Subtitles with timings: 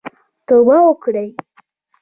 [0.47, 1.29] توبه وکړئ